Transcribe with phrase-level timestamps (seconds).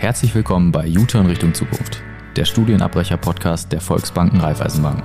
[0.00, 2.02] Herzlich willkommen bei U-Turn Richtung Zukunft,
[2.34, 5.04] der Studienabbrecher-Podcast der Volksbanken Raiffeisenbanken.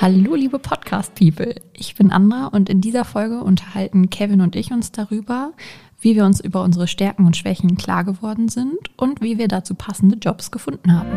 [0.00, 4.92] Hallo liebe Podcast-People, ich bin Andra und in dieser Folge unterhalten Kevin und ich uns
[4.92, 5.50] darüber,
[6.00, 9.74] wie wir uns über unsere Stärken und Schwächen klar geworden sind und wie wir dazu
[9.74, 11.10] passende Jobs gefunden haben.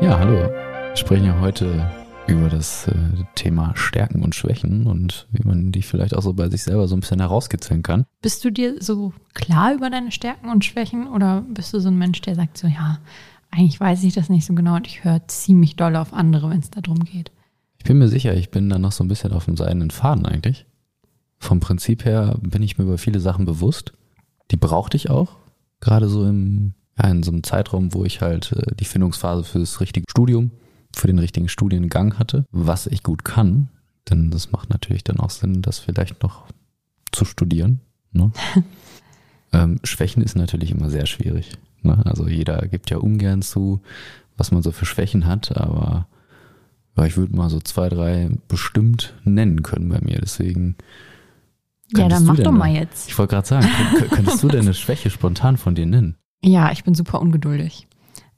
[0.00, 0.38] Ja, hallo.
[0.38, 1.90] Wir sprechen ja heute
[2.26, 2.94] über das äh,
[3.34, 6.96] Thema Stärken und Schwächen und wie man die vielleicht auch so bei sich selber so
[6.96, 8.04] ein bisschen herauskitzeln kann.
[8.20, 11.96] Bist du dir so klar über deine Stärken und Schwächen oder bist du so ein
[11.96, 12.98] Mensch, der sagt so, ja,
[13.50, 16.58] eigentlich weiß ich das nicht so genau und ich höre ziemlich doll auf andere, wenn
[16.58, 17.30] es darum geht?
[17.78, 20.26] Ich bin mir sicher, ich bin da noch so ein bisschen auf dem seidenen Faden
[20.26, 20.66] eigentlich.
[21.38, 23.92] Vom Prinzip her bin ich mir über viele Sachen bewusst.
[24.50, 25.36] Die brauchte ich auch.
[25.80, 29.60] Gerade so im, ja, in so einem Zeitraum, wo ich halt äh, die Findungsphase für
[29.60, 30.50] das richtige Studium,
[30.94, 33.68] für den richtigen Studiengang hatte, was ich gut kann.
[34.10, 36.46] Denn das macht natürlich dann auch Sinn, das vielleicht noch
[37.12, 37.80] zu studieren.
[38.12, 38.32] Ne?
[39.52, 41.52] ähm, Schwächen ist natürlich immer sehr schwierig.
[41.82, 42.04] Ne?
[42.04, 43.80] Also jeder gibt ja ungern zu,
[44.36, 46.08] was man so für Schwächen hat, aber
[46.98, 50.18] ja, ich würde mal so zwei, drei bestimmt nennen können bei mir.
[50.20, 50.76] Deswegen.
[51.96, 53.08] Ja, dann mach doch mal jetzt.
[53.08, 53.68] Ich wollte gerade sagen,
[54.10, 56.16] könntest du denn eine Schwäche spontan von dir nennen?
[56.42, 57.86] Ja, ich bin super ungeduldig.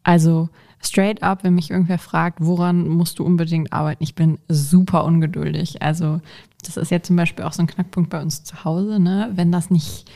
[0.03, 0.49] Also
[0.81, 5.83] straight up, wenn mich irgendwer fragt, woran musst du unbedingt arbeiten, ich bin super ungeduldig.
[5.83, 6.21] Also
[6.65, 9.31] das ist ja zum Beispiel auch so ein Knackpunkt bei uns zu Hause, ne?
[9.35, 10.11] Wenn das nicht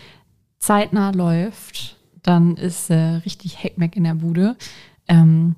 [0.58, 4.56] zeitnah läuft, dann ist äh, richtig Heckmeck in der Bude.
[5.08, 5.56] Ähm,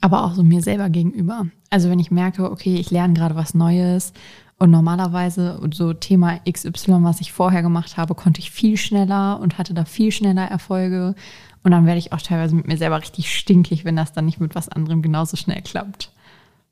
[0.00, 1.46] aber auch so mir selber gegenüber.
[1.70, 4.12] Also wenn ich merke, okay, ich lerne gerade was Neues
[4.58, 9.58] und normalerweise so Thema XY, was ich vorher gemacht habe, konnte ich viel schneller und
[9.58, 11.14] hatte da viel schneller Erfolge.
[11.62, 14.40] Und dann werde ich auch teilweise mit mir selber richtig stinkig, wenn das dann nicht
[14.40, 16.12] mit was anderem genauso schnell klappt.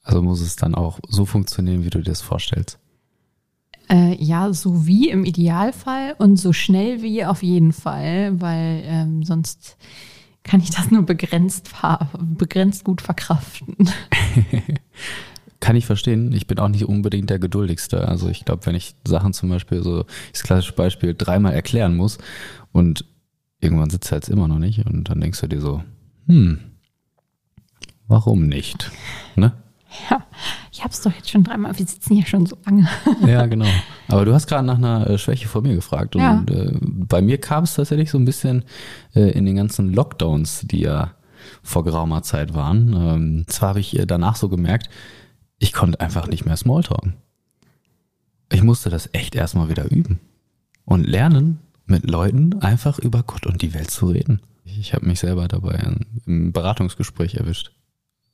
[0.02, 2.78] Also muss es dann auch so funktionieren, wie du dir das vorstellst?
[3.88, 9.22] Äh, ja, so wie im Idealfall und so schnell wie auf jeden Fall, weil ähm,
[9.22, 9.76] sonst
[10.46, 11.72] kann ich das nur begrenzt,
[12.38, 13.76] begrenzt gut verkraften.
[15.60, 16.32] Kann ich verstehen.
[16.32, 18.06] Ich bin auch nicht unbedingt der Geduldigste.
[18.06, 22.18] Also ich glaube, wenn ich Sachen zum Beispiel so, das klassische Beispiel, dreimal erklären muss
[22.72, 23.04] und
[23.58, 25.82] irgendwann sitzt er jetzt immer noch nicht und dann denkst du dir so,
[26.26, 26.60] hm,
[28.06, 28.92] warum nicht?
[29.34, 29.52] Ne?
[30.10, 30.22] Ja,
[30.72, 31.76] ich habe es doch jetzt schon dreimal.
[31.78, 32.88] Wir sitzen ja schon so lange.
[33.26, 33.66] Ja, genau.
[34.08, 36.16] Aber du hast gerade nach einer äh, Schwäche von mir gefragt.
[36.16, 36.44] Und ja.
[36.48, 38.64] äh, bei mir kam es tatsächlich so ein bisschen
[39.14, 41.12] äh, in den ganzen Lockdowns, die ja
[41.62, 42.92] vor geraumer Zeit waren.
[42.92, 44.90] Ähm, zwar habe ich danach so gemerkt,
[45.58, 47.14] ich konnte einfach nicht mehr Smalltalken.
[48.52, 50.20] Ich musste das echt erstmal wieder üben.
[50.84, 54.40] Und lernen, mit Leuten einfach über Gott und die Welt zu reden.
[54.64, 55.80] Ich habe mich selber dabei
[56.26, 57.72] im Beratungsgespräch erwischt.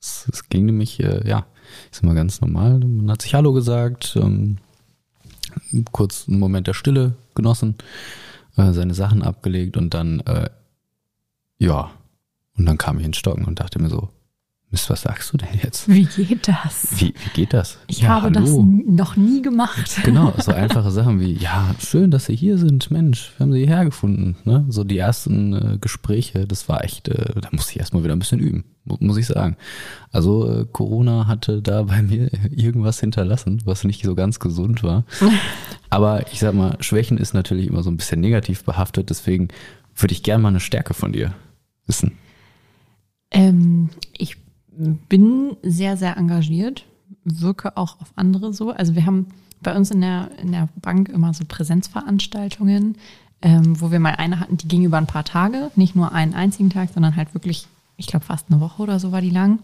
[0.03, 1.45] Es, es ging nämlich, äh, ja,
[1.89, 2.79] ist immer ganz normal.
[2.79, 4.57] Man hat sich Hallo gesagt, ähm,
[5.93, 7.75] kurz einen Moment der Stille genossen,
[8.57, 10.49] äh, seine Sachen abgelegt und dann, äh,
[11.57, 11.91] ja,
[12.57, 14.09] und dann kam ich ins Stocken und dachte mir so,
[14.73, 15.87] Mist, was sagst du denn jetzt?
[15.87, 16.99] Wie geht das?
[16.99, 17.77] Wie, wie geht das?
[17.85, 18.39] Ich ja, habe hallo.
[18.39, 18.49] das
[18.87, 19.91] noch nie gemacht.
[20.03, 23.59] Genau, so einfache Sachen wie, ja, schön, dass Sie hier sind, Mensch, wir haben Sie
[23.59, 24.35] hierher gefunden.
[24.45, 24.65] Ne?
[24.69, 28.19] So die ersten äh, Gespräche, das war echt, äh, da musste ich erstmal wieder ein
[28.19, 29.57] bisschen üben, muss ich sagen.
[30.11, 35.05] Also äh, Corona hatte da bei mir irgendwas hinterlassen, was nicht so ganz gesund war.
[35.91, 39.49] Aber ich sag mal, Schwächen ist natürlich immer so ein bisschen negativ behaftet, deswegen
[39.95, 41.35] würde ich gerne mal eine Stärke von dir
[41.85, 42.17] wissen.
[43.29, 44.42] Ähm, ich
[44.77, 46.85] bin sehr, sehr engagiert,
[47.23, 48.71] wirke auch auf andere so.
[48.71, 49.27] Also wir haben
[49.61, 52.97] bei uns in der, in der Bank immer so Präsenzveranstaltungen,
[53.41, 56.33] ähm, wo wir mal eine hatten, die ging über ein paar Tage, nicht nur einen
[56.33, 57.67] einzigen Tag, sondern halt wirklich,
[57.97, 59.59] ich glaube fast eine Woche oder so war die lang.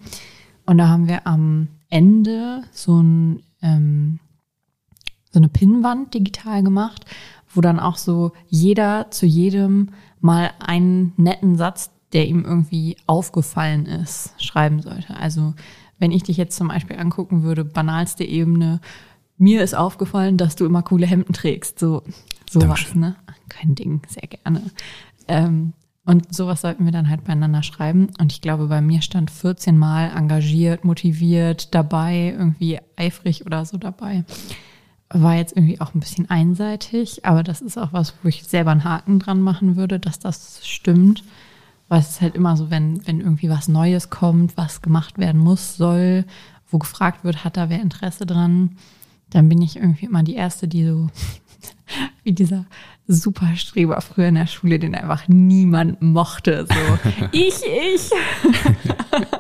[0.66, 4.20] Und da haben wir am Ende so, ein, ähm,
[5.32, 7.06] so eine Pinnwand digital gemacht,
[7.54, 9.90] wo dann auch so jeder zu jedem
[10.22, 15.16] mal einen netten Satz der ihm irgendwie aufgefallen ist, schreiben sollte.
[15.16, 15.54] Also
[16.00, 18.80] wenn ich dich jetzt zum Beispiel angucken würde, banalste Ebene,
[19.38, 21.80] mir ist aufgefallen, dass du immer coole Hemden trägst.
[21.80, 22.04] So
[22.50, 23.16] sowas, ne?
[23.48, 24.64] Kein Ding, sehr gerne.
[25.28, 25.74] Ähm,
[26.06, 28.10] und sowas sollten wir dann halt beieinander schreiben.
[28.20, 33.78] Und ich glaube, bei mir stand 14 Mal engagiert, motiviert, dabei, irgendwie eifrig oder so
[33.78, 34.24] dabei.
[35.10, 38.72] War jetzt irgendwie auch ein bisschen einseitig, aber das ist auch was, wo ich selber
[38.72, 41.24] einen Haken dran machen würde, dass das stimmt.
[41.90, 45.42] Weil es ist halt immer so, wenn, wenn irgendwie was Neues kommt, was gemacht werden
[45.42, 46.24] muss, soll,
[46.70, 48.78] wo gefragt wird, hat da wer Interesse dran,
[49.32, 51.10] dann bin ich irgendwie immer die Erste, die so
[52.24, 52.66] wie dieser
[53.08, 56.68] Superstreber früher in der Schule, den einfach niemand mochte.
[56.70, 58.12] So, ich, ich.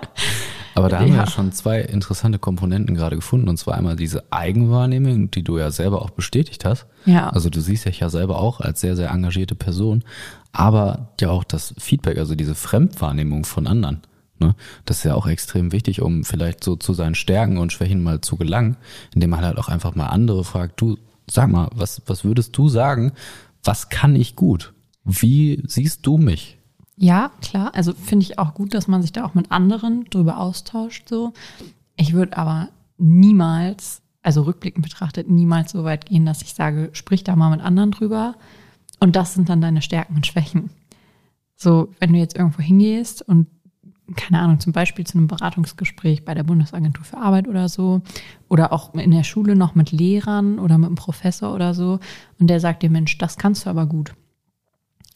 [0.79, 3.49] Aber da haben wir ja schon zwei interessante Komponenten gerade gefunden.
[3.49, 6.87] Und zwar einmal diese Eigenwahrnehmung, die du ja selber auch bestätigt hast.
[7.05, 7.29] Ja.
[7.29, 10.03] Also du siehst dich ja selber auch als sehr, sehr engagierte Person.
[10.51, 14.01] Aber ja auch das Feedback, also diese Fremdwahrnehmung von anderen.
[14.39, 14.55] Ne?
[14.85, 18.21] Das ist ja auch extrem wichtig, um vielleicht so zu seinen Stärken und Schwächen mal
[18.21, 18.77] zu gelangen,
[19.13, 20.97] indem man halt auch einfach mal andere fragt, du,
[21.29, 23.11] sag mal, was, was würdest du sagen?
[23.63, 24.73] Was kann ich gut?
[25.03, 26.58] Wie siehst du mich?
[27.01, 27.73] Ja, klar.
[27.75, 31.07] Also finde ich auch gut, dass man sich da auch mit anderen drüber austauscht.
[31.07, 31.31] So,
[31.95, 32.67] ich würde aber
[32.97, 37.61] niemals, also rückblickend betrachtet, niemals so weit gehen, dass ich sage, sprich da mal mit
[37.61, 38.35] anderen drüber.
[38.99, 40.71] Und das sind dann deine Stärken und Schwächen.
[41.55, 43.47] So, wenn du jetzt irgendwo hingehst und
[44.17, 48.01] keine Ahnung, zum Beispiel zu einem Beratungsgespräch bei der Bundesagentur für Arbeit oder so,
[48.49, 51.99] oder auch in der Schule noch mit Lehrern oder mit einem Professor oder so,
[52.39, 54.15] und der sagt dir, Mensch, das kannst du aber gut.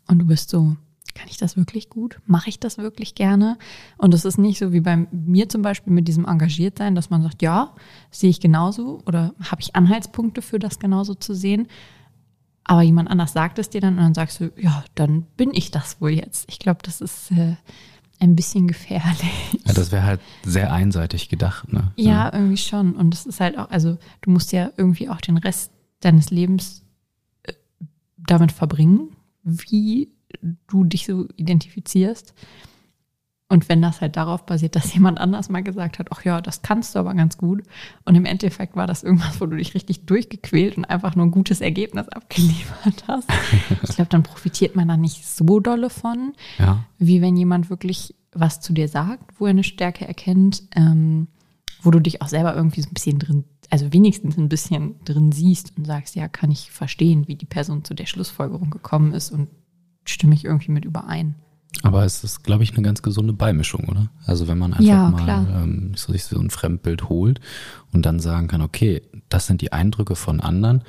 [0.08, 0.78] Und du bist so,
[1.14, 2.20] kann ich das wirklich gut?
[2.26, 3.58] Mache ich das wirklich gerne?
[3.98, 7.22] Und es ist nicht so wie bei mir zum Beispiel mit diesem Engagiertsein, dass man
[7.22, 7.74] sagt, ja,
[8.12, 11.68] sehe ich genauso oder habe ich Anhaltspunkte für das genauso zu sehen.
[12.64, 15.72] Aber jemand anders sagt es dir dann und dann sagst du, ja, dann bin ich
[15.72, 16.46] das wohl jetzt.
[16.50, 17.56] Ich glaube, das ist äh,
[18.20, 19.60] ein bisschen gefährlich.
[19.66, 21.92] Ja, das wäre halt sehr einseitig gedacht, ne?
[21.98, 22.96] Ja, ja, irgendwie schon.
[22.96, 26.84] Und es ist halt auch, also du musst ja irgendwie auch den Rest deines Lebens
[27.44, 27.54] äh,
[28.18, 29.10] damit verbringen,
[29.44, 32.34] wie du dich so identifizierst.
[33.50, 36.64] Und wenn das halt darauf basiert, dass jemand anders mal gesagt hat, ach ja, das
[36.64, 37.62] kannst du aber ganz gut.
[38.04, 41.32] Und im Endeffekt war das irgendwas, wo du dich richtig durchgequält und einfach nur ein
[41.32, 43.30] gutes Ergebnis abgeliefert hast.
[43.84, 46.84] ich glaube, dann profitiert man da nicht so dolle von, ja.
[46.98, 51.28] wie wenn jemand wirklich was zu dir sagt, wo er eine Stärke erkennt, ähm,
[51.84, 55.32] wo du dich auch selber irgendwie so ein bisschen drin, also wenigstens ein bisschen drin
[55.32, 59.32] siehst und sagst, ja, kann ich verstehen, wie die Person zu der Schlussfolgerung gekommen ist
[59.32, 59.50] und
[60.06, 61.36] stimme ich irgendwie mit überein.
[61.82, 64.10] Aber es ist, glaube ich, eine ganz gesunde Beimischung, oder?
[64.26, 67.42] Also wenn man einfach ja, mal ähm, so sich so ein Fremdbild holt
[67.92, 70.84] und dann sagen kann, okay, das sind die Eindrücke von anderen.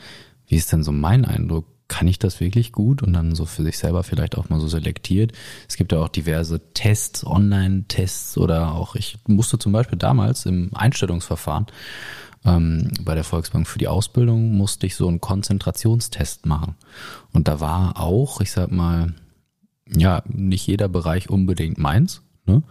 [0.46, 1.66] Wie ist denn so mein Eindruck?
[1.86, 3.02] Kann ich das wirklich gut?
[3.02, 5.32] Und dann so für sich selber vielleicht auch mal so selektiert.
[5.68, 10.70] Es gibt ja auch diverse Tests, Online-Tests oder auch, ich musste zum Beispiel damals im
[10.74, 11.66] Einstellungsverfahren
[12.44, 16.74] ähm, bei der Volksbank für die Ausbildung musste ich so einen Konzentrationstest machen.
[17.32, 19.14] Und da war auch, ich sag mal,
[19.88, 22.62] ja, nicht jeder Bereich unbedingt meins, ne?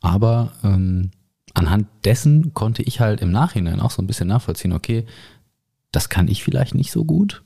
[0.00, 1.10] aber ähm,
[1.54, 5.06] anhand dessen konnte ich halt im Nachhinein auch so ein bisschen nachvollziehen, okay,
[5.92, 7.42] das kann ich vielleicht nicht so gut,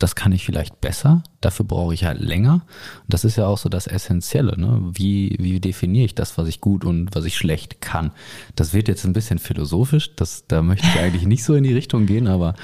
[0.00, 2.62] das kann ich vielleicht besser, dafür brauche ich halt länger.
[3.06, 4.80] das ist ja auch so das Essentielle, ne?
[4.94, 8.10] Wie, wie definiere ich das, was ich gut und was ich schlecht kann?
[8.56, 11.74] Das wird jetzt ein bisschen philosophisch, das, da möchte ich eigentlich nicht so in die
[11.74, 12.54] Richtung gehen, aber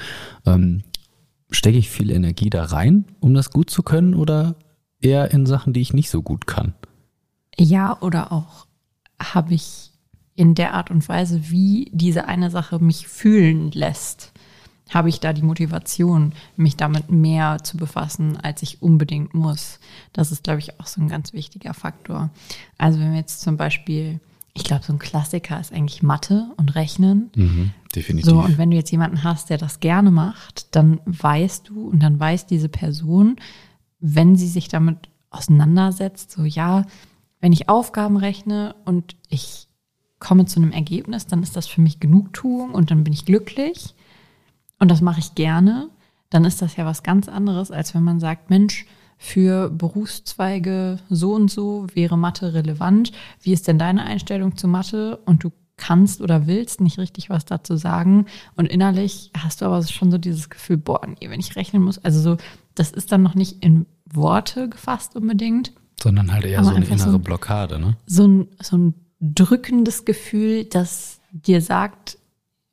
[0.47, 0.83] ähm,
[1.51, 4.55] stecke ich viel Energie da rein, um das gut zu können, oder
[4.99, 6.73] eher in Sachen, die ich nicht so gut kann?
[7.55, 8.65] Ja, oder auch
[9.21, 9.91] habe ich
[10.35, 14.33] in der Art und Weise, wie diese eine Sache mich fühlen lässt,
[14.89, 19.79] habe ich da die Motivation, mich damit mehr zu befassen, als ich unbedingt muss.
[20.13, 22.29] Das ist, glaube ich, auch so ein ganz wichtiger Faktor.
[22.77, 24.19] Also wenn wir jetzt zum Beispiel,
[24.53, 27.29] ich glaube, so ein Klassiker ist eigentlich Mathe und Rechnen.
[27.35, 28.29] Mhm, definitiv.
[28.29, 31.99] So, und wenn du jetzt jemanden hast, der das gerne macht, dann weißt du und
[31.99, 33.35] dann weiß diese Person,
[33.99, 36.85] wenn sie sich damit auseinandersetzt, so ja,
[37.39, 39.67] wenn ich Aufgaben rechne und ich
[40.19, 43.93] komme zu einem Ergebnis, dann ist das für mich Genugtuung und dann bin ich glücklich
[44.79, 45.89] und das mache ich gerne,
[46.29, 48.85] dann ist das ja was ganz anderes, als wenn man sagt, Mensch,
[49.17, 53.11] für Berufszweige so und so wäre Mathe relevant.
[53.41, 55.17] Wie ist denn deine Einstellung zu Mathe?
[55.25, 58.25] Und du kannst oder willst nicht richtig was dazu sagen.
[58.55, 61.97] Und innerlich hast du aber schon so dieses Gefühl, boah, nee, wenn ich rechnen muss.
[61.99, 62.37] Also so,
[62.75, 65.71] das ist dann noch nicht in Worte gefasst unbedingt.
[66.01, 67.97] Sondern halt eher so eine innere so Blockade, ne?
[68.05, 72.19] So ein, so ein drückendes Gefühl, das dir sagt,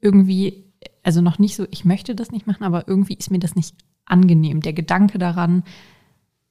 [0.00, 0.63] irgendwie,
[1.04, 3.76] also noch nicht so, ich möchte das nicht machen, aber irgendwie ist mir das nicht
[4.06, 4.61] angenehm.
[4.61, 5.62] Der Gedanke daran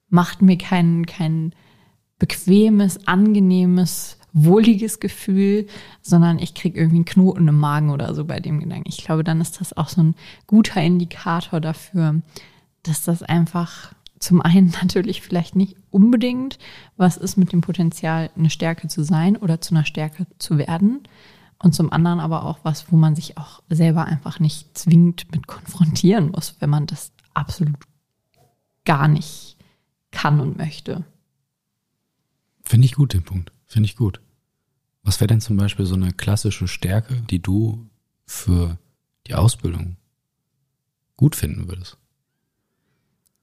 [0.10, 1.54] macht mir kein, kein
[2.20, 5.68] bequemes, angenehmes, wohliges Gefühl,
[6.02, 8.90] sondern ich kriege irgendwie einen Knoten im Magen oder so bei dem Gedanken.
[8.90, 10.16] Ich glaube, dann ist das auch so ein
[10.48, 12.22] guter Indikator dafür,
[12.84, 16.58] dass das einfach zum einen natürlich vielleicht nicht unbedingt
[16.98, 21.02] was ist mit dem Potenzial, eine Stärke zu sein oder zu einer Stärke zu werden,
[21.64, 25.48] und zum anderen aber auch was, wo man sich auch selber einfach nicht zwingend mit
[25.48, 27.78] konfrontieren muss, wenn man das absolut
[28.84, 29.58] gar nicht
[30.12, 31.06] kann und möchte.
[32.66, 33.54] Finde ich gut, den Punkt.
[33.66, 34.20] Finde ich gut.
[35.04, 37.90] Was wäre denn zum Beispiel so eine klassische Stärke, die du
[38.26, 38.78] für
[39.28, 39.96] die Ausbildung
[41.16, 41.98] gut finden würdest?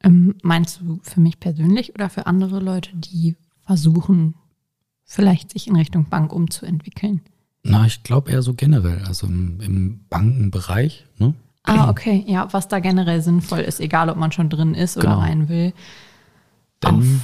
[0.02, 4.34] Ähm, meinst du für mich persönlich oder für andere Leute, die versuchen,
[5.04, 7.22] vielleicht sich in Richtung Bank umzuentwickeln?
[7.62, 11.06] Na, ich glaube eher so generell, also im, im Bankenbereich.
[11.18, 11.34] Ne?
[11.64, 12.24] Ah, okay.
[12.26, 15.20] Ja, was da generell sinnvoll ist, egal ob man schon drin ist oder Genau.
[15.20, 15.72] rein will.
[16.82, 17.20] Denn,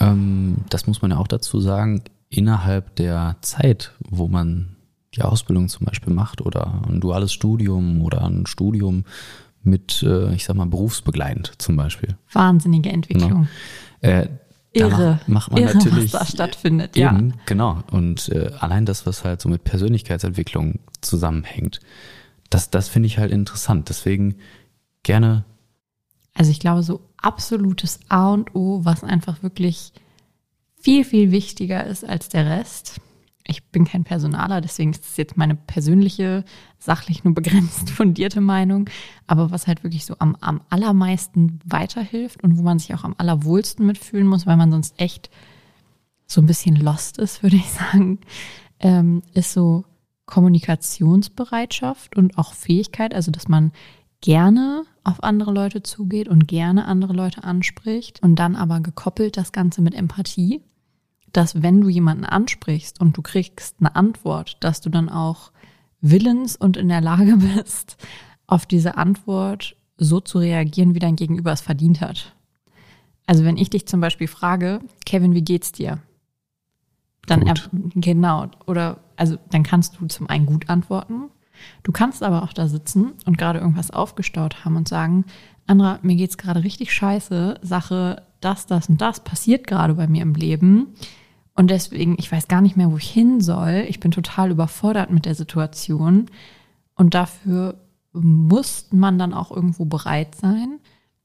[0.00, 4.76] ähm, das muss man ja auch dazu sagen, innerhalb der Zeit, wo man
[5.14, 9.04] die Ausbildung zum Beispiel macht oder ein duales Studium oder ein Studium
[9.62, 12.16] mit, äh, ich sag mal, berufsbegleitend zum Beispiel.
[12.32, 13.48] Wahnsinnige Entwicklung.
[14.02, 14.30] Äh, da
[14.74, 15.12] Irre.
[15.26, 16.96] macht, macht man Irre, natürlich was da stattfindet.
[16.96, 17.36] Eben, Ja.
[17.46, 17.82] genau.
[17.90, 21.80] Und äh, allein das, was halt so mit Persönlichkeitsentwicklung zusammenhängt,
[22.50, 23.88] das, das finde ich halt interessant.
[23.88, 24.36] Deswegen
[25.02, 25.44] gerne,
[26.34, 29.92] Also ich glaube, so absolutes A und O, was einfach wirklich
[30.80, 33.00] viel, viel wichtiger ist als der Rest.
[33.46, 36.44] Ich bin kein Personaler, deswegen ist es jetzt meine persönliche,
[36.78, 38.88] sachlich nur begrenzt fundierte Meinung.
[39.26, 43.14] Aber was halt wirklich so am, am allermeisten weiterhilft und wo man sich auch am
[43.18, 45.30] allerwohlsten mitfühlen muss, weil man sonst echt
[46.26, 48.20] so ein bisschen lost ist, würde ich sagen,
[48.80, 49.84] ähm, ist so
[50.26, 53.72] Kommunikationsbereitschaft und auch Fähigkeit, also dass man
[54.22, 59.52] gerne auf andere Leute zugeht und gerne andere Leute anspricht und dann aber gekoppelt das
[59.52, 60.62] Ganze mit Empathie,
[61.36, 65.50] dass wenn du jemanden ansprichst und du kriegst eine Antwort, dass du dann auch
[66.00, 67.96] willens und in der Lage bist,
[68.46, 72.34] auf diese Antwort so zu reagieren, wie dein Gegenüber es verdient hat.
[73.26, 75.98] Also wenn ich dich zum Beispiel frage, Kevin, wie geht's dir?
[77.26, 77.70] Dann Gut.
[77.94, 81.30] genau oder also dann kannst du zum einen gut antworten.
[81.82, 85.24] Du kannst aber auch da sitzen und gerade irgendwas aufgestaut haben und sagen,
[85.66, 90.22] Andra, mir geht's gerade richtig scheiße, Sache, das, das und das passiert gerade bei mir
[90.22, 90.88] im Leben.
[91.54, 93.84] Und deswegen, ich weiß gar nicht mehr, wo ich hin soll.
[93.88, 96.26] Ich bin total überfordert mit der Situation.
[96.96, 97.76] Und dafür
[98.12, 100.80] muss man dann auch irgendwo bereit sein,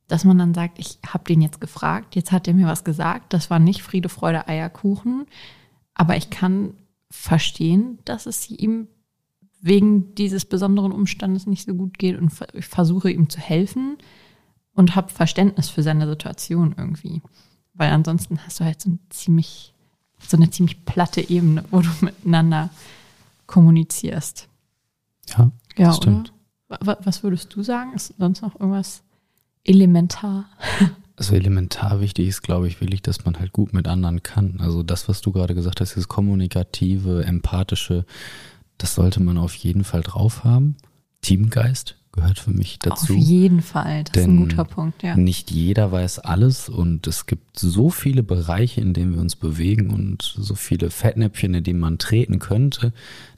[0.07, 3.33] dass man dann sagt, ich habe den jetzt gefragt, jetzt hat er mir was gesagt,
[3.33, 5.25] das war nicht Friede, Freude, Eierkuchen,
[5.93, 6.73] aber ich kann
[7.11, 8.87] verstehen, dass es ihm
[9.61, 13.97] wegen dieses besonderen Umstandes nicht so gut geht und ich versuche ihm zu helfen
[14.73, 17.21] und habe Verständnis für seine Situation irgendwie.
[17.73, 19.73] Weil ansonsten hast du halt so ein ziemlich,
[20.27, 22.69] so eine ziemlich platte Ebene, wo du miteinander
[23.47, 24.47] kommunizierst.
[25.27, 26.33] ja, Ja, das stimmt.
[26.69, 26.79] oder?
[26.85, 27.93] Wa- Was würdest du sagen?
[27.93, 29.01] Ist sonst noch irgendwas
[29.63, 30.45] elementar?
[31.15, 34.61] Also elementar wichtig ist, glaube ich, wirklich, dass man halt gut mit anderen kann.
[34.61, 38.05] Also das, was du gerade gesagt hast, dieses kommunikative, empathische,
[38.77, 40.77] das sollte man auf jeden Fall drauf haben.
[41.21, 43.13] Teamgeist gehört für mich dazu.
[43.13, 44.03] Auf jeden Fall.
[44.03, 45.15] Das ist ein Denn guter Punkt, ja.
[45.15, 49.89] Nicht jeder weiß alles und es gibt so viele Bereiche, in denen wir uns bewegen
[49.91, 52.93] und so viele Fettnäpfchen, in die man treten könnte.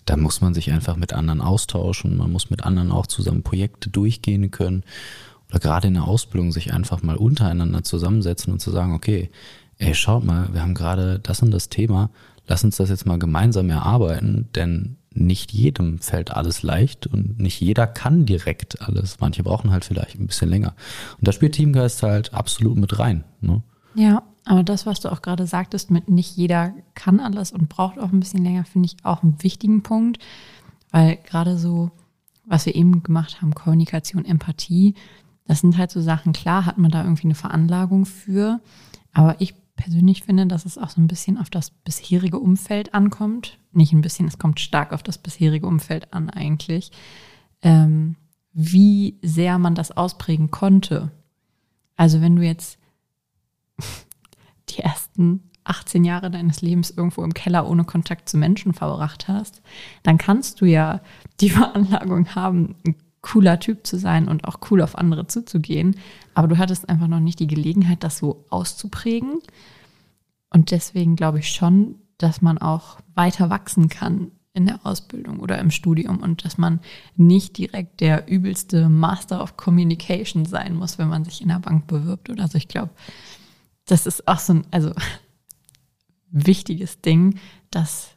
[0.06, 2.18] Da muss man sich einfach mit anderen austauschen.
[2.18, 4.84] Man muss mit anderen auch zusammen Projekte durchgehen können.
[5.50, 9.30] Oder gerade in der Ausbildung sich einfach mal untereinander zusammensetzen und zu sagen, okay,
[9.78, 12.10] ey, schaut mal, wir haben gerade das und das Thema.
[12.48, 17.60] Lass uns das jetzt mal gemeinsam erarbeiten, denn nicht jedem fällt alles leicht und nicht
[17.60, 19.20] jeder kann direkt alles.
[19.20, 20.74] Manche brauchen halt vielleicht ein bisschen länger.
[21.18, 23.24] Und da spielt Teamgeist halt absolut mit rein.
[23.42, 23.62] Ne?
[23.94, 28.00] Ja, aber das, was du auch gerade sagtest, mit nicht jeder kann alles und braucht
[28.00, 30.20] auch ein bisschen länger, finde ich auch einen wichtigen Punkt,
[30.92, 31.92] weil gerade so,
[32.46, 34.96] was wir eben gemacht haben, Kommunikation, Empathie,
[35.46, 38.62] das sind halt so Sachen, klar hat man da irgendwie eine Veranlagung für,
[39.14, 43.58] aber ich persönlich finde, dass es auch so ein bisschen auf das bisherige Umfeld ankommt.
[43.72, 46.92] Nicht ein bisschen, es kommt stark auf das bisherige Umfeld an eigentlich.
[47.64, 48.16] Ähm,
[48.54, 51.12] wie sehr man das ausprägen konnte.
[51.96, 52.78] Also wenn du jetzt
[54.70, 59.64] die ersten 18 Jahre deines Lebens irgendwo im Keller ohne Kontakt zu Menschen verbracht hast,
[60.04, 61.02] dann kannst du ja
[61.40, 62.76] die Veranlagung haben,
[63.22, 65.96] cooler Typ zu sein und auch cool auf andere zuzugehen.
[66.34, 69.40] Aber du hattest einfach noch nicht die Gelegenheit, das so auszuprägen.
[70.50, 75.60] Und deswegen glaube ich schon, dass man auch weiter wachsen kann in der Ausbildung oder
[75.60, 76.82] im Studium und dass man
[77.16, 81.88] nicht direkt der übelste Master of Communication sein muss, wenn man sich in der Bank
[81.88, 82.58] bewirbt oder so.
[82.58, 82.92] Ich glaube,
[83.86, 84.92] das ist auch so ein also
[86.32, 88.10] wichtiges Ding, dass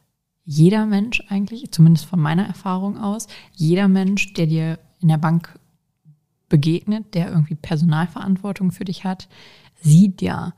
[0.44, 5.58] jeder Mensch eigentlich, zumindest von meiner Erfahrung aus, jeder Mensch, der dir in der Bank
[6.48, 9.28] begegnet, der irgendwie Personalverantwortung für dich hat,
[9.82, 10.54] sieht ja,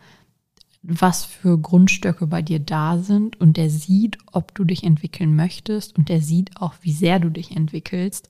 [0.83, 5.99] was für Grundstöcke bei dir da sind und der sieht, ob du dich entwickeln möchtest
[5.99, 8.29] und der sieht auch, wie sehr du dich entwickelst.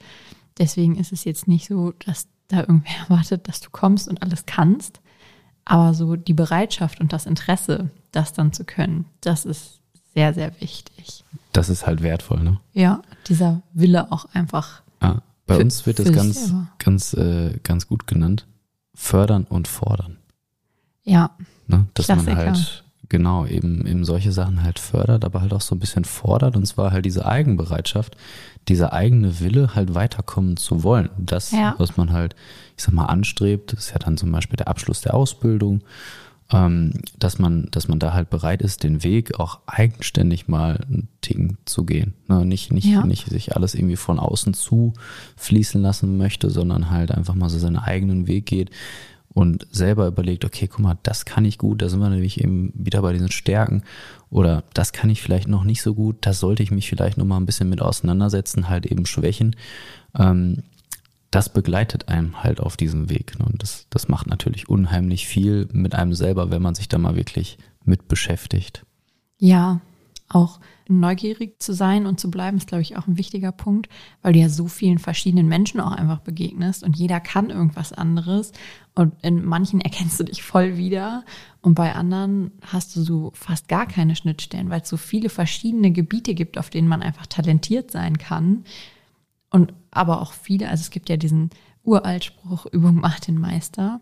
[0.56, 4.46] Deswegen ist es jetzt nicht so, dass da irgendwer erwartet, dass du kommst und alles
[4.46, 5.02] kannst,
[5.66, 9.80] aber so die Bereitschaft und das Interesse, das dann zu können, das ist
[10.14, 11.24] sehr, sehr wichtig.
[11.52, 12.58] Das ist halt wertvoll, ne?
[12.72, 14.80] Ja, dieser Wille auch einfach.
[15.02, 15.20] Ja.
[15.46, 18.46] Bei Für- uns wird sich ganz, ganz, äh, ganz gut genannt.
[18.94, 20.16] Fördern und fordern.
[21.04, 21.30] Ja.
[21.68, 21.86] Ne?
[21.94, 22.34] Dass Klassiker.
[22.34, 26.04] man halt genau eben, eben solche Sachen halt fördert, aber halt auch so ein bisschen
[26.04, 26.56] fordert.
[26.56, 28.16] Und zwar halt diese Eigenbereitschaft,
[28.68, 31.10] dieser eigene Wille, halt weiterkommen zu wollen.
[31.16, 31.74] Das, Ja.
[31.78, 32.34] was man halt,
[32.76, 35.82] ich sag mal, anstrebt, ist ja dann zum Beispiel der Abschluss der Ausbildung,
[36.48, 41.56] dass man, dass man da halt bereit ist, den Weg auch eigenständig mal ein Ding
[41.64, 42.14] zu gehen.
[42.28, 42.44] Ne?
[42.46, 43.04] Nicht, nicht, Ja.
[43.04, 44.92] nicht sich alles irgendwie von außen zu
[45.36, 48.70] fließen lassen möchte, sondern halt einfach mal so seinen eigenen Weg geht
[49.30, 52.72] und selber überlegt, okay, guck mal, das kann ich gut, da sind wir nämlich eben
[52.74, 53.82] wieder bei diesen Stärken
[54.30, 57.26] oder das kann ich vielleicht noch nicht so gut, da sollte ich mich vielleicht noch
[57.26, 59.56] mal ein bisschen mit auseinandersetzen, halt eben Schwächen.
[60.16, 60.62] Ähm,
[61.30, 63.38] das begleitet einem halt auf diesem Weg.
[63.38, 63.46] Ne?
[63.46, 67.16] Und das, das macht natürlich unheimlich viel mit einem selber, wenn man sich da mal
[67.16, 68.84] wirklich mit beschäftigt.
[69.38, 69.80] Ja,
[70.28, 73.88] auch neugierig zu sein und zu bleiben, ist, glaube ich, auch ein wichtiger Punkt,
[74.22, 78.52] weil du ja so vielen verschiedenen Menschen auch einfach begegnest und jeder kann irgendwas anderes.
[78.94, 81.24] Und in manchen erkennst du dich voll wieder
[81.60, 85.92] und bei anderen hast du so fast gar keine Schnittstellen, weil es so viele verschiedene
[85.92, 88.64] Gebiete gibt, auf denen man einfach talentiert sein kann.
[89.50, 91.50] Und aber auch viele, also es gibt ja diesen
[91.82, 94.00] Uraltspruch, Übung macht den Meister.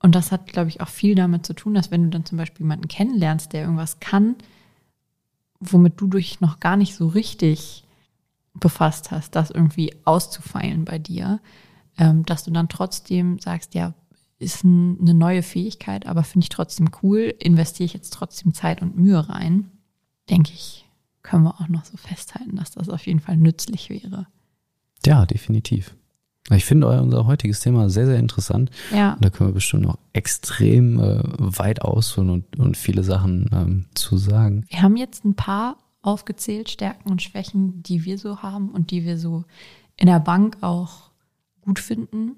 [0.00, 2.38] Und das hat, glaube ich, auch viel damit zu tun, dass wenn du dann zum
[2.38, 4.36] Beispiel jemanden kennenlernst, der irgendwas kann,
[5.60, 7.84] womit du dich noch gar nicht so richtig
[8.54, 11.40] befasst hast, das irgendwie auszufeilen bei dir,
[11.98, 13.94] ähm, dass du dann trotzdem sagst, ja,
[14.38, 18.82] ist ein, eine neue Fähigkeit, aber finde ich trotzdem cool, investiere ich jetzt trotzdem Zeit
[18.82, 19.70] und Mühe rein,
[20.30, 20.86] denke ich,
[21.22, 24.28] können wir auch noch so festhalten, dass das auf jeden Fall nützlich wäre.
[25.06, 25.94] Ja, definitiv.
[26.50, 28.70] Ich finde euer, unser heutiges Thema sehr, sehr interessant.
[28.94, 33.50] Ja, Und da können wir bestimmt noch extrem äh, weit ausholen und, und viele Sachen
[33.52, 34.64] ähm, zu sagen.
[34.68, 39.04] wir haben jetzt ein paar aufgezählt, Stärken und Schwächen, die wir so haben und die
[39.04, 39.44] wir so
[39.96, 41.10] in der Bank auch
[41.60, 42.36] gut finden.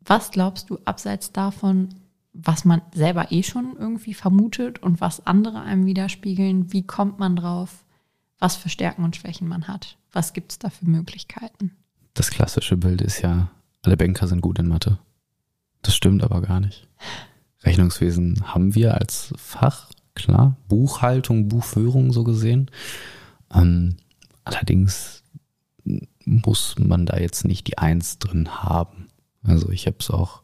[0.00, 1.88] Was glaubst du abseits davon,
[2.34, 6.72] was man selber eh schon irgendwie vermutet und was andere einem widerspiegeln?
[6.72, 7.83] Wie kommt man drauf,
[8.38, 9.96] was für Stärken und Schwächen man hat?
[10.12, 11.72] Was gibt es da für Möglichkeiten?
[12.14, 13.50] Das klassische Bild ist ja,
[13.82, 14.98] alle Banker sind gut in Mathe.
[15.82, 16.88] Das stimmt aber gar nicht.
[17.62, 20.56] Rechnungswesen haben wir als Fach, klar.
[20.68, 22.70] Buchhaltung, Buchführung so gesehen.
[23.52, 23.96] Ähm,
[24.44, 25.22] allerdings
[26.24, 29.08] muss man da jetzt nicht die Eins drin haben.
[29.42, 30.42] Also ich habe es auch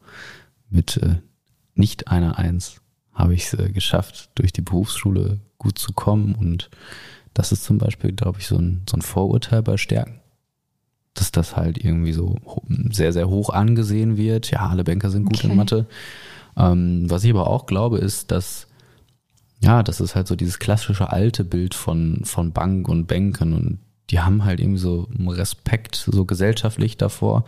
[0.68, 1.16] mit äh,
[1.74, 2.80] nicht einer Eins
[3.12, 6.34] habe ich es äh, geschafft, durch die Berufsschule gut zu kommen.
[6.34, 6.70] Und
[7.34, 10.20] das ist zum Beispiel, glaube ich, so ein, so ein Vorurteil bei Stärken
[11.14, 12.36] dass das halt irgendwie so
[12.90, 14.50] sehr, sehr hoch angesehen wird.
[14.50, 15.48] Ja, alle Banker sind gut Okay.
[15.48, 15.86] in Mathe.
[16.56, 18.68] Ähm, was ich aber auch glaube, ist, dass,
[19.60, 23.78] ja, das ist halt so dieses klassische alte Bild von, von Bank und Banken und
[24.10, 27.44] die haben halt irgendwie so einen Respekt, so gesellschaftlich davor,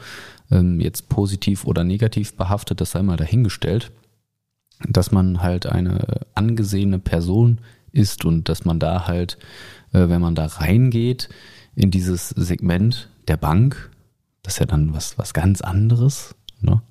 [0.51, 3.93] ähm, jetzt positiv oder negativ behaftet, das sei mal dahingestellt,
[4.89, 7.61] dass man halt eine angesehene Person
[7.93, 9.39] ist und dass man da halt,
[9.93, 11.29] äh, wenn man da reingeht
[11.75, 13.91] in dieses Segment der Bank,
[14.43, 16.83] das ist ja dann was, was ganz anderes, ne?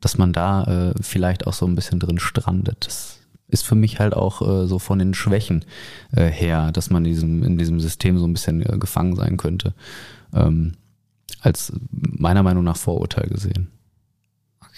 [0.00, 2.86] dass man da äh, vielleicht auch so ein bisschen drin strandet.
[2.86, 5.64] Das ist für mich halt auch äh, so von den Schwächen
[6.12, 9.36] äh, her, dass man in diesem, in diesem System so ein bisschen äh, gefangen sein
[9.36, 9.74] könnte.
[10.34, 10.72] Ähm,
[11.40, 13.68] als meiner Meinung nach Vorurteil gesehen.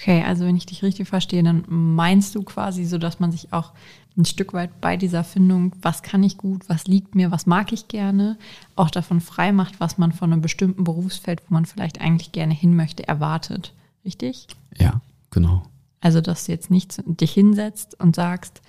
[0.03, 3.53] Okay, also wenn ich dich richtig verstehe, dann meinst du quasi so, dass man sich
[3.53, 3.73] auch
[4.17, 7.73] ein Stück weit bei dieser Findung, was kann ich gut, was liegt mir, was mag
[7.73, 8.37] ich gerne,
[8.75, 12.53] auch davon frei macht, was man von einem bestimmten Berufsfeld, wo man vielleicht eigentlich gerne
[12.53, 13.75] hin möchte, erwartet.
[14.05, 14.49] Richtig?
[14.77, 15.63] Ja, genau.
[16.01, 18.61] Also, dass du jetzt nicht dich hinsetzt und sagst,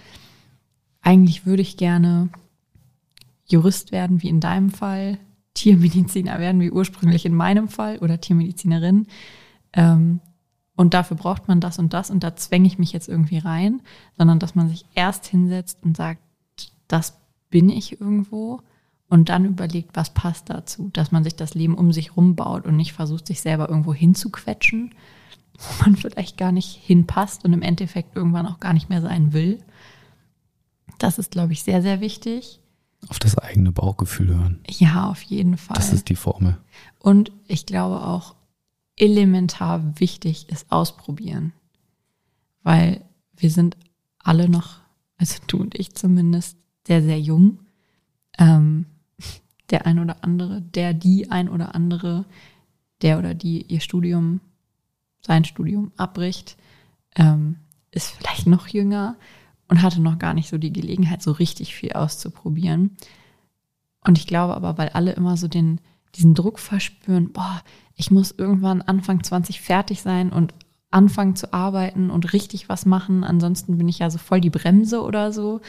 [1.02, 2.30] eigentlich würde ich gerne
[3.48, 5.17] Jurist werden, wie in deinem Fall,
[5.56, 9.08] Tiermediziner werden, wie ursprünglich in meinem Fall, oder Tiermedizinerin.
[9.74, 10.19] Ähm,
[10.76, 13.82] und dafür braucht man das und das und da zwänge ich mich jetzt irgendwie rein,
[14.18, 16.22] sondern dass man sich erst hinsetzt und sagt,
[16.88, 17.18] das
[17.50, 18.62] bin ich irgendwo
[19.10, 22.76] und dann überlegt, was passt dazu, dass man sich das Leben um sich rumbaut und
[22.76, 24.96] nicht versucht, sich selber irgendwo hinzuquetschen,
[25.58, 29.34] wo man vielleicht gar nicht hinpasst und im Endeffekt irgendwann auch gar nicht mehr sein
[29.34, 29.60] will.
[30.98, 32.60] Das ist, glaube ich, sehr, sehr wichtig.
[33.10, 34.62] Auf das eigene Bauchgefühl hören.
[34.68, 35.76] Ja, auf jeden Fall.
[35.76, 36.58] Das ist die Formel.
[36.98, 38.34] Und ich glaube auch
[38.96, 41.54] elementar wichtig ist ausprobieren.
[42.64, 43.04] Weil
[43.36, 43.78] wir sind
[44.20, 44.80] alle noch,
[45.18, 47.60] also du und ich zumindest, sehr, sehr jung.
[48.38, 48.86] Ähm,
[49.70, 52.26] der ein oder andere, der die ein oder andere,
[53.02, 54.42] der oder die ihr Studium,
[55.22, 56.58] sein Studium abbricht,
[57.16, 57.58] ähm,
[57.92, 59.16] ist vielleicht noch jünger
[59.68, 62.98] und hatte noch gar nicht so die Gelegenheit, so richtig viel auszuprobieren.
[64.02, 65.80] Und ich glaube aber, weil alle immer so den,
[66.15, 67.62] diesen Druck verspüren, boah,
[67.95, 70.54] ich muss irgendwann Anfang 20 fertig sein und
[70.91, 73.23] anfangen zu arbeiten und richtig was machen.
[73.23, 75.62] Ansonsten bin ich ja so voll die Bremse oder so.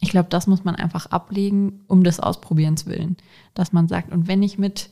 [0.00, 3.16] Ich glaube, das muss man einfach ablegen, um des Ausprobierens willen.
[3.54, 4.90] Dass man sagt, und wenn ich mit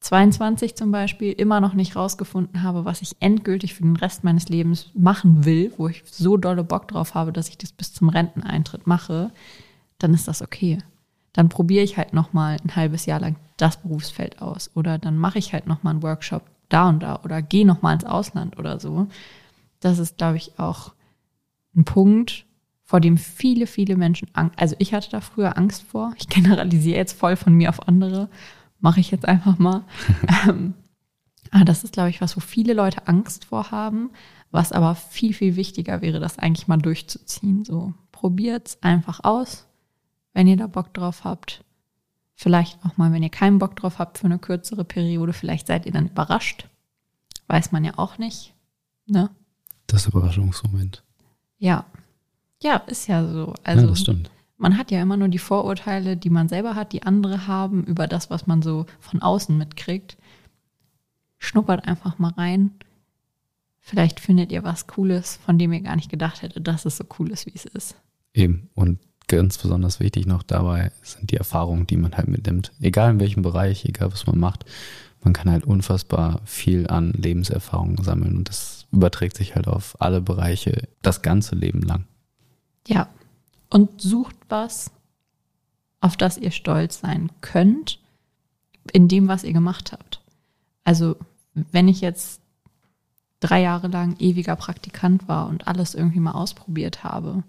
[0.00, 4.50] 22 zum Beispiel immer noch nicht rausgefunden habe, was ich endgültig für den Rest meines
[4.50, 8.10] Lebens machen will, wo ich so dolle Bock drauf habe, dass ich das bis zum
[8.10, 9.32] Renteneintritt mache,
[9.98, 10.78] dann ist das okay.
[11.32, 15.16] Dann probiere ich halt noch mal ein halbes Jahr lang das Berufsfeld aus oder dann
[15.16, 18.04] mache ich halt noch mal einen Workshop da und da oder gehe noch mal ins
[18.04, 19.06] Ausland oder so.
[19.80, 20.92] Das ist, glaube ich, auch
[21.76, 22.46] ein Punkt,
[22.82, 24.58] vor dem viele, viele Menschen Angst.
[24.58, 26.14] Also ich hatte da früher Angst vor.
[26.18, 28.28] Ich generalisiere jetzt voll von mir auf andere
[28.84, 29.82] mache ich jetzt einfach mal.
[30.46, 30.74] ähm,
[31.50, 34.10] aber das ist, glaube ich, was, wo viele Leute Angst vor haben,
[34.50, 37.64] was aber viel, viel wichtiger wäre, das eigentlich mal durchzuziehen.
[37.64, 39.66] So, probiert's einfach aus,
[40.34, 41.64] wenn ihr da Bock drauf habt.
[42.34, 45.86] Vielleicht auch mal, wenn ihr keinen Bock drauf habt für eine kürzere Periode, vielleicht seid
[45.86, 46.68] ihr dann überrascht.
[47.46, 48.54] Weiß man ja auch nicht.
[49.06, 49.30] Ne?
[49.86, 51.02] Das Überraschungsmoment.
[51.58, 51.84] Ja.
[52.62, 53.54] Ja, ist ja so.
[53.62, 56.92] Also, ja, das stimmt man hat ja immer nur die Vorurteile, die man selber hat,
[56.92, 60.16] die andere haben, über das, was man so von außen mitkriegt.
[61.38, 62.70] Schnuppert einfach mal rein.
[63.80, 67.04] Vielleicht findet ihr was Cooles, von dem ihr gar nicht gedacht hättet, dass es so
[67.18, 67.96] cool ist, wie es ist.
[68.32, 68.70] Eben.
[68.74, 72.72] Und ganz besonders wichtig noch dabei sind die Erfahrungen, die man halt mitnimmt.
[72.80, 74.64] Egal in welchem Bereich, egal was man macht,
[75.22, 80.20] man kann halt unfassbar viel an Lebenserfahrungen sammeln und das überträgt sich halt auf alle
[80.20, 82.04] Bereiche das ganze Leben lang.
[82.86, 83.08] Ja,
[83.70, 84.90] und sucht was,
[86.00, 87.98] auf das ihr stolz sein könnt,
[88.92, 90.20] in dem, was ihr gemacht habt.
[90.84, 91.16] Also,
[91.54, 92.40] wenn ich jetzt
[93.40, 97.42] drei Jahre lang ewiger Praktikant war und alles irgendwie mal ausprobiert habe,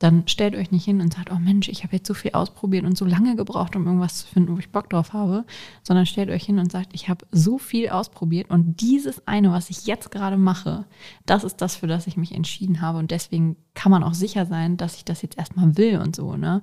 [0.00, 2.86] dann stellt euch nicht hin und sagt, oh Mensch, ich habe jetzt so viel ausprobiert
[2.86, 5.44] und so lange gebraucht, um irgendwas zu finden, wo ich Bock drauf habe,
[5.82, 9.68] sondern stellt euch hin und sagt, ich habe so viel ausprobiert und dieses eine, was
[9.68, 10.86] ich jetzt gerade mache,
[11.26, 14.46] das ist das, für das ich mich entschieden habe und deswegen kann man auch sicher
[14.46, 16.62] sein, dass ich das jetzt erstmal will und so, ne?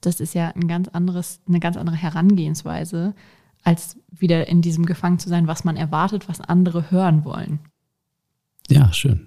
[0.00, 3.14] Das ist ja ein ganz anderes, eine ganz andere Herangehensweise,
[3.62, 7.58] als wieder in diesem Gefangen zu sein, was man erwartet, was andere hören wollen.
[8.70, 9.26] Ja, schön.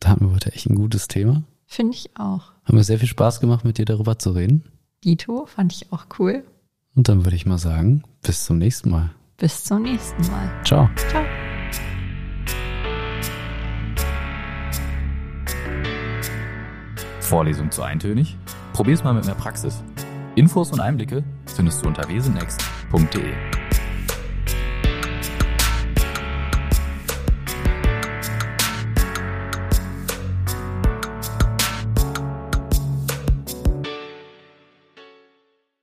[0.00, 1.44] Da haben wir heute echt ein gutes Thema.
[1.72, 2.52] Finde ich auch.
[2.64, 4.64] Haben mir sehr viel Spaß gemacht, mit dir darüber zu reden.
[5.04, 6.42] Dito, fand ich auch cool.
[6.96, 9.10] Und dann würde ich mal sagen, bis zum nächsten Mal.
[9.36, 10.50] Bis zum nächsten Mal.
[10.64, 10.90] Ciao.
[11.08, 11.24] Ciao.
[17.20, 18.36] Vorlesung zu eintönig?
[18.72, 19.84] Probier's mal mit mehr Praxis.
[20.34, 23.69] Infos und Einblicke findest du unter wesenext.de.